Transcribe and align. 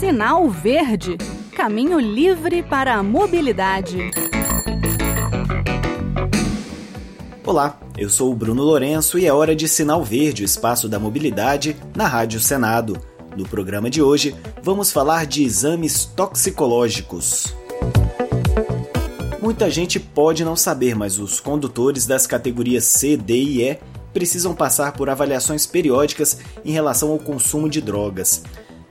Sinal 0.00 0.48
Verde 0.48 1.18
Caminho 1.54 2.00
livre 2.00 2.62
para 2.62 2.94
a 2.94 3.02
mobilidade. 3.02 4.10
Olá, 7.44 7.78
eu 7.98 8.08
sou 8.08 8.32
o 8.32 8.34
Bruno 8.34 8.62
Lourenço 8.62 9.18
e 9.18 9.26
é 9.26 9.32
hora 9.32 9.54
de 9.54 9.68
Sinal 9.68 10.02
Verde, 10.02 10.42
o 10.42 10.46
espaço 10.46 10.88
da 10.88 10.98
mobilidade, 10.98 11.76
na 11.94 12.06
Rádio 12.06 12.40
Senado. 12.40 12.98
No 13.36 13.46
programa 13.46 13.90
de 13.90 14.00
hoje, 14.00 14.34
vamos 14.62 14.90
falar 14.90 15.26
de 15.26 15.44
exames 15.44 16.06
toxicológicos. 16.06 17.54
Muita 19.38 19.70
gente 19.70 20.00
pode 20.00 20.46
não 20.46 20.56
saber, 20.56 20.96
mas 20.96 21.18
os 21.18 21.40
condutores 21.40 22.06
das 22.06 22.26
categorias 22.26 22.84
C, 22.84 23.18
D 23.18 23.34
e 23.34 23.62
E 23.64 23.78
precisam 24.14 24.54
passar 24.54 24.92
por 24.92 25.10
avaliações 25.10 25.66
periódicas 25.66 26.38
em 26.64 26.72
relação 26.72 27.10
ao 27.10 27.18
consumo 27.18 27.68
de 27.68 27.82
drogas. 27.82 28.42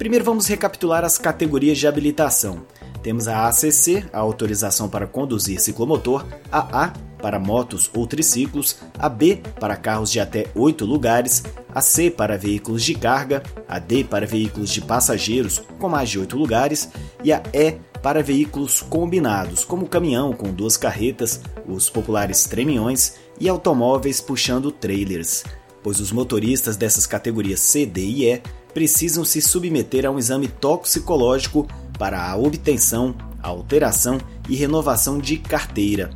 Primeiro 0.00 0.24
vamos 0.24 0.46
recapitular 0.46 1.04
as 1.04 1.18
categorias 1.18 1.76
de 1.76 1.86
habilitação. 1.86 2.62
Temos 3.02 3.28
a 3.28 3.46
ACC, 3.46 4.02
a 4.14 4.18
autorização 4.18 4.88
para 4.88 5.06
conduzir 5.06 5.60
ciclomotor, 5.60 6.24
a 6.50 6.84
A 6.84 6.92
para 7.20 7.38
motos 7.38 7.90
ou 7.94 8.06
triciclos, 8.06 8.78
a 8.98 9.10
B 9.10 9.42
para 9.60 9.76
carros 9.76 10.10
de 10.10 10.18
até 10.18 10.46
8 10.54 10.86
lugares, 10.86 11.44
a 11.68 11.82
C 11.82 12.10
para 12.10 12.38
veículos 12.38 12.82
de 12.82 12.94
carga, 12.94 13.42
a 13.68 13.78
D 13.78 14.02
para 14.02 14.26
veículos 14.26 14.70
de 14.70 14.80
passageiros 14.80 15.62
com 15.78 15.90
mais 15.90 16.08
de 16.08 16.18
8 16.18 16.34
lugares 16.34 16.88
e 17.22 17.30
a 17.30 17.42
E 17.52 17.72
para 18.02 18.22
veículos 18.22 18.80
combinados, 18.80 19.66
como 19.66 19.86
caminhão 19.86 20.32
com 20.32 20.50
duas 20.50 20.78
carretas, 20.78 21.42
os 21.68 21.90
populares 21.90 22.44
tremiões 22.44 23.16
e 23.38 23.50
automóveis 23.50 24.18
puxando 24.18 24.72
trailers, 24.72 25.44
pois 25.82 26.00
os 26.00 26.10
motoristas 26.10 26.78
dessas 26.78 27.06
categorias 27.06 27.60
C, 27.60 27.84
D 27.84 28.00
e 28.00 28.24
E 28.30 28.42
precisam 28.72 29.24
se 29.24 29.40
submeter 29.40 30.06
a 30.06 30.10
um 30.10 30.18
exame 30.18 30.48
toxicológico 30.48 31.68
para 31.98 32.30
a 32.30 32.36
obtenção, 32.36 33.14
alteração 33.42 34.18
e 34.48 34.56
renovação 34.56 35.18
de 35.18 35.36
carteira. 35.36 36.10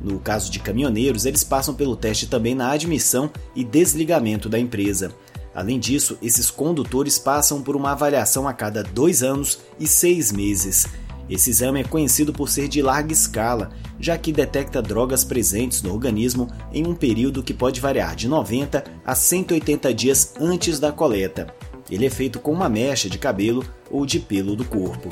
No 0.00 0.18
caso 0.18 0.50
de 0.50 0.58
caminhoneiros, 0.58 1.26
eles 1.26 1.44
passam 1.44 1.74
pelo 1.74 1.96
teste 1.96 2.26
também 2.26 2.54
na 2.54 2.70
admissão 2.70 3.30
e 3.54 3.62
desligamento 3.62 4.48
da 4.48 4.58
empresa. 4.58 5.14
Além 5.54 5.78
disso, 5.78 6.16
esses 6.22 6.50
condutores 6.50 7.18
passam 7.18 7.60
por 7.60 7.76
uma 7.76 7.92
avaliação 7.92 8.48
a 8.48 8.52
cada 8.52 8.82
dois 8.82 9.22
anos 9.22 9.58
e 9.78 9.86
seis 9.86 10.32
meses. 10.32 10.86
Esse 11.28 11.50
exame 11.50 11.80
é 11.80 11.84
conhecido 11.84 12.32
por 12.32 12.48
ser 12.48 12.66
de 12.66 12.82
larga 12.82 13.12
escala, 13.12 13.70
já 14.00 14.16
que 14.18 14.32
detecta 14.32 14.82
drogas 14.82 15.22
presentes 15.22 15.82
no 15.82 15.92
organismo 15.92 16.48
em 16.72 16.86
um 16.86 16.94
período 16.94 17.42
que 17.42 17.54
pode 17.54 17.80
variar 17.80 18.16
de 18.16 18.26
90 18.26 18.82
a 19.04 19.14
180 19.14 19.94
dias 19.94 20.34
antes 20.40 20.80
da 20.80 20.90
coleta. 20.90 21.54
Ele 21.90 22.06
é 22.06 22.10
feito 22.10 22.38
com 22.38 22.52
uma 22.52 22.68
mecha 22.68 23.10
de 23.10 23.18
cabelo 23.18 23.64
ou 23.90 24.06
de 24.06 24.20
pelo 24.20 24.54
do 24.54 24.64
corpo. 24.64 25.08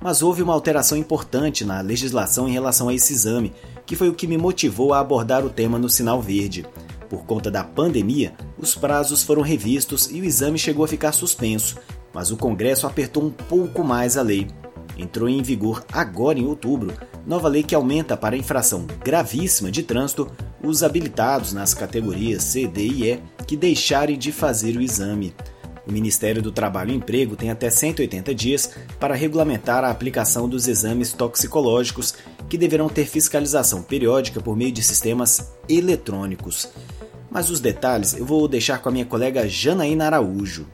Mas 0.00 0.22
houve 0.22 0.42
uma 0.42 0.54
alteração 0.54 0.96
importante 0.96 1.64
na 1.64 1.80
legislação 1.80 2.48
em 2.48 2.52
relação 2.52 2.88
a 2.88 2.94
esse 2.94 3.12
exame, 3.12 3.52
que 3.86 3.94
foi 3.94 4.08
o 4.08 4.14
que 4.14 4.26
me 4.26 4.38
motivou 4.38 4.92
a 4.92 5.00
abordar 5.00 5.44
o 5.44 5.50
tema 5.50 5.78
no 5.78 5.88
Sinal 5.88 6.20
Verde. 6.20 6.66
Por 7.08 7.24
conta 7.24 7.50
da 7.50 7.62
pandemia, 7.62 8.34
os 8.58 8.74
prazos 8.74 9.22
foram 9.22 9.42
revistos 9.42 10.10
e 10.10 10.20
o 10.20 10.24
exame 10.24 10.58
chegou 10.58 10.84
a 10.84 10.88
ficar 10.88 11.12
suspenso, 11.12 11.76
mas 12.12 12.30
o 12.30 12.36
Congresso 12.36 12.86
apertou 12.86 13.22
um 13.22 13.30
pouco 13.30 13.84
mais 13.84 14.16
a 14.16 14.22
lei. 14.22 14.48
Entrou 14.96 15.28
em 15.28 15.42
vigor 15.42 15.84
agora 15.92 16.38
em 16.38 16.46
outubro 16.46 16.92
nova 17.28 17.46
lei 17.46 17.62
que 17.62 17.74
aumenta 17.74 18.16
para 18.16 18.36
infração 18.36 18.86
gravíssima 19.04 19.70
de 19.70 19.82
trânsito 19.82 20.32
os 20.64 20.82
habilitados 20.82 21.52
nas 21.52 21.74
categorias 21.74 22.42
C, 22.42 22.66
D 22.66 22.86
e 22.86 23.12
E 23.12 23.20
que 23.48 23.56
deixarem 23.56 24.18
de 24.18 24.30
fazer 24.30 24.76
o 24.76 24.82
exame. 24.82 25.34
O 25.86 25.90
Ministério 25.90 26.42
do 26.42 26.52
Trabalho 26.52 26.90
e 26.90 26.94
Emprego 26.94 27.34
tem 27.34 27.50
até 27.50 27.70
180 27.70 28.34
dias 28.34 28.70
para 29.00 29.14
regulamentar 29.14 29.82
a 29.84 29.90
aplicação 29.90 30.46
dos 30.46 30.68
exames 30.68 31.14
toxicológicos, 31.14 32.14
que 32.46 32.58
deverão 32.58 32.90
ter 32.90 33.06
fiscalização 33.06 33.82
periódica 33.82 34.38
por 34.38 34.54
meio 34.54 34.70
de 34.70 34.82
sistemas 34.82 35.50
eletrônicos. 35.66 36.68
Mas 37.30 37.48
os 37.48 37.58
detalhes 37.58 38.14
eu 38.14 38.26
vou 38.26 38.46
deixar 38.46 38.80
com 38.82 38.90
a 38.90 38.92
minha 38.92 39.06
colega 39.06 39.48
Janaína 39.48 40.04
Araújo. 40.04 40.66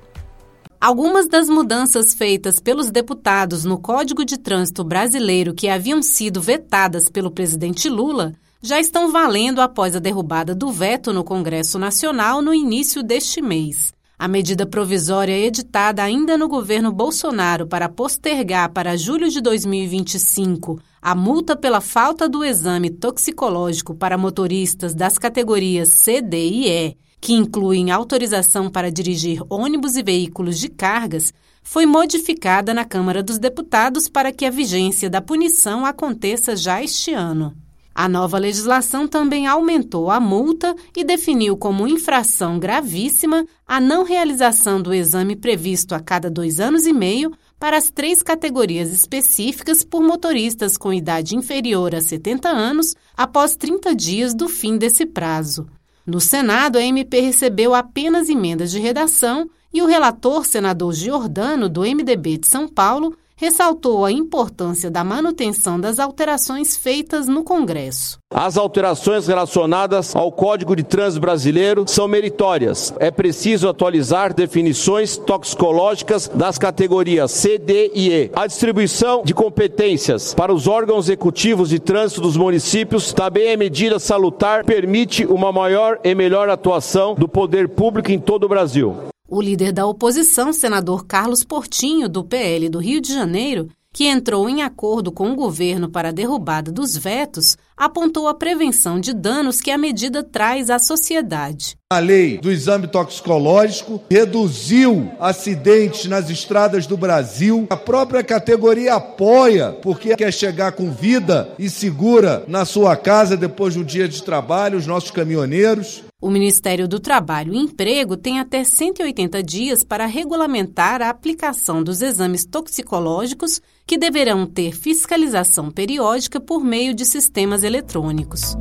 Algumas 0.81 1.29
das 1.29 1.49
mudanças 1.49 2.13
feitas 2.13 2.59
pelos 2.59 2.91
deputados 2.91 3.65
no 3.65 3.79
Código 3.79 4.25
de 4.25 4.37
Trânsito 4.37 4.83
Brasileiro 4.83 5.55
que 5.55 5.69
haviam 5.69 6.03
sido 6.03 6.43
vetadas 6.43 7.09
pelo 7.09 7.31
presidente 7.31 7.89
Lula 7.89 8.35
já 8.65 8.81
estão 8.81 9.13
valendo 9.13 9.61
após 9.61 9.95
a 9.95 9.99
derrubada 9.99 10.55
do 10.55 10.73
veto 10.73 11.13
no 11.13 11.23
Congresso 11.23 11.79
Nacional 11.79 12.41
no 12.41 12.55
início 12.55 13.03
deste 13.03 13.43
mês. 13.43 13.93
A 14.19 14.27
medida 14.27 14.65
provisória 14.65 15.37
editada 15.39 16.03
ainda 16.03 16.39
no 16.39 16.49
governo 16.49 16.91
Bolsonaro 16.91 17.67
para 17.67 17.91
postergar 17.91 18.73
para 18.73 18.97
julho 18.97 19.29
de 19.29 19.43
2025 19.43 20.81
a 21.03 21.15
multa 21.15 21.55
pela 21.55 21.83
falta 21.83 22.27
do 22.27 22.43
exame 22.43 22.89
toxicológico 22.89 23.95
para 23.95 24.17
motoristas 24.17 24.95
das 24.95 25.19
categorias 25.19 25.91
C, 25.91 26.23
D 26.23 26.49
e 26.49 26.71
E, 26.71 26.97
que 27.21 27.35
incluem 27.35 27.91
autorização 27.91 28.71
para 28.71 28.91
dirigir 28.91 29.43
ônibus 29.51 29.95
e 29.95 30.03
veículos 30.03 30.59
de 30.59 30.71
cargas, 30.71 31.35
foi 31.63 31.85
modificada 31.85 32.73
na 32.73 32.87
Câmara 32.87 33.23
dos 33.23 33.39
Deputados 33.39 34.09
para 34.09 34.33
que 34.33 34.47
a 34.47 34.51
vigência 34.51 35.11
da 35.11 35.21
punição 35.21 35.85
aconteça 35.85 36.57
já 36.57 36.83
este 36.83 37.13
ano. 37.13 37.64
A 37.95 38.09
nova 38.09 38.39
legislação 38.39 39.07
também 39.07 39.47
aumentou 39.47 40.11
a 40.11 40.19
multa 40.19 40.75
e 40.97 41.05
definiu 41.05 41.57
como 41.57 41.87
infração 41.87 42.59
gravíssima 42.59 43.47
a 43.65 43.81
não 43.81 44.03
realização 44.03 44.83
do 44.83 44.93
exame 44.93 45.37
previsto 45.37 45.95
a 45.95 46.01
cada 46.01 46.29
dois 46.29 46.59
anos 46.59 46.87
e 46.87 46.93
meio 46.93 47.33
para 47.59 47.77
as 47.77 47.91
três 47.91 48.21
categorias 48.21 48.93
específicas 48.93 49.85
por 49.85 50.03
motoristas 50.03 50.77
com 50.77 50.93
idade 50.93 51.37
inferior 51.37 51.95
a 51.95 52.01
70 52.01 52.49
anos 52.49 52.97
após 53.17 53.55
30 53.55 53.95
dias 53.95 54.35
do 54.35 54.49
fim 54.49 54.77
desse 54.77 55.07
prazo. 55.07 55.69
No 56.05 56.21
Senado, 56.21 56.77
a 56.77 56.83
MP 56.83 57.21
recebeu 57.21 57.75
apenas 57.75 58.29
emendas 58.29 58.73
de 58.73 58.81
redação 58.81 59.49
e 59.73 59.81
o 59.81 59.87
relator, 59.87 60.45
senador 60.45 60.93
Giordano, 60.93 61.69
do 61.69 61.83
MDB 61.83 62.39
de 62.39 62.47
São 62.47 62.69
Paulo, 62.69 63.17
ressaltou 63.37 64.05
a 64.05 64.13
importância 64.13 64.91
da 64.91 65.03
manutenção 65.03 65.79
das 65.79 65.99
alterações 65.99 66.77
feitas 66.77 67.27
no 67.27 67.43
Congresso. 67.43 68.19
As 68.33 68.57
alterações 68.57 69.27
relacionadas 69.27 70.15
ao 70.15 70.33
Código 70.33 70.75
de 70.75 70.83
Trânsito 70.83 71.21
Brasileiro 71.21 71.85
são 71.87 72.09
meritórias. 72.09 72.93
É 72.99 73.11
preciso 73.11 73.69
atualizar 73.69 74.35
definições 74.35 75.17
toxicológicas 75.17 76.29
das 76.29 76.59
categorias 76.59 77.31
C, 77.31 77.59
D 77.59 77.93
e 77.95 78.13
E. 78.13 78.31
A 78.35 78.47
distribuição 78.47 79.23
de 79.25 79.35
competências 79.35 80.35
para 80.35 80.53
os 80.53 80.67
órgãos 80.67 81.07
executivos 81.07 81.69
de 81.69 81.79
trânsito 81.79 82.21
dos 82.21 82.37
municípios 82.37 83.13
também 83.13 83.49
é 83.49 83.57
medida 83.57 83.99
salutar, 83.99 84.65
permite 84.65 85.25
uma 85.27 85.53
maior 85.53 85.99
e 86.03 86.15
melhor 86.15 86.49
atuação 86.49 87.15
do 87.15 87.29
poder 87.29 87.69
público 87.69 88.11
em 88.11 88.19
todo 88.19 88.45
o 88.45 88.49
Brasil. 88.49 89.14
O 89.29 89.41
líder 89.41 89.73
da 89.73 89.87
oposição, 89.87 90.53
senador 90.53 91.07
Carlos 91.07 91.43
Portinho, 91.43 92.11
do 92.11 92.23
PL 92.23 92.69
do 92.69 92.79
Rio 92.79 93.01
de 93.01 93.13
Janeiro, 93.13 93.71
que 93.91 94.05
entrou 94.05 94.49
em 94.51 94.63
acordo 94.63 95.11
com 95.11 95.31
o 95.31 95.37
governo 95.37 95.89
para 95.89 96.11
a 96.11 96.13
derrubada 96.13 96.71
dos 96.71 96.95
vetos, 96.95 97.57
apontou 97.75 98.29
a 98.29 98.35
prevenção 98.35 99.01
de 99.01 99.15
danos 99.15 99.63
que 99.63 99.71
a 99.71 99.79
medida 99.79 100.23
traz 100.23 100.69
à 100.69 100.79
sociedade. 100.79 101.79
A 101.93 101.99
lei 101.99 102.39
do 102.39 102.51
exame 102.51 102.89
toxicológico 102.89 104.03
reduziu 104.11 105.13
acidentes 105.21 106.07
nas 106.07 106.31
estradas 106.31 106.87
do 106.87 106.97
Brasil. 106.97 107.67
A 107.69 107.77
própria 107.77 108.25
categoria 108.25 108.95
apoia, 108.95 109.71
porque 109.83 110.17
quer 110.17 110.33
chegar 110.33 110.73
com 110.73 110.91
vida 110.91 111.53
e 111.59 111.69
segura 111.69 112.43
na 112.49 112.65
sua 112.65 112.97
casa 112.97 113.37
depois 113.37 113.75
do 113.75 113.85
dia 113.85 114.09
de 114.09 114.23
trabalho, 114.23 114.79
os 114.79 114.87
nossos 114.87 115.11
caminhoneiros. 115.11 116.03
O 116.23 116.31
Ministério 116.31 116.89
do 116.89 116.99
Trabalho 116.99 117.53
e 117.53 117.59
Emprego 117.59 118.17
tem 118.17 118.41
até 118.41 118.65
180 118.65 119.43
dias 119.43 119.85
para 119.85 120.07
regulamentar 120.07 121.03
a 121.03 121.11
aplicação 121.11 121.85
dos 121.85 122.01
exames 122.01 122.47
toxicológicos, 122.47 123.61
que 123.87 123.99
deverão 123.99 124.47
ter 124.47 124.73
fiscalização 124.73 125.71
periódica 125.71 126.41
por 126.41 126.65
meio 126.65 126.95
de 126.95 127.05
sistemas 127.05 127.63
eletrônicos. 127.63 128.57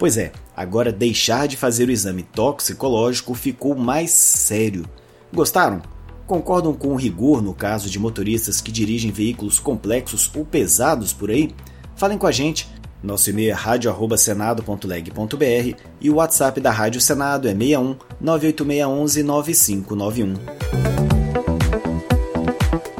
Pois 0.00 0.16
é, 0.16 0.32
agora 0.56 0.90
deixar 0.90 1.46
de 1.46 1.56
fazer 1.58 1.86
o 1.86 1.92
exame 1.92 2.22
toxicológico 2.22 3.34
ficou 3.34 3.76
mais 3.76 4.10
sério. 4.10 4.86
Gostaram? 5.30 5.82
Concordam 6.26 6.72
com 6.72 6.94
o 6.94 6.96
rigor 6.96 7.42
no 7.42 7.52
caso 7.52 7.90
de 7.90 7.98
motoristas 7.98 8.62
que 8.62 8.72
dirigem 8.72 9.10
veículos 9.10 9.58
complexos 9.58 10.30
ou 10.34 10.42
pesados 10.42 11.12
por 11.12 11.30
aí? 11.30 11.54
Falem 11.96 12.16
com 12.16 12.26
a 12.26 12.32
gente 12.32 12.66
nosso 13.02 13.28
e-mail 13.28 13.50
é 13.50 13.52
radio@senado.leg.br 13.52 15.76
e 16.00 16.08
o 16.08 16.14
WhatsApp 16.14 16.62
da 16.62 16.70
Rádio 16.70 17.02
Senado 17.02 17.46
é 17.46 17.52
61 17.52 17.94
98611 18.22 19.22
9591. 19.22 20.34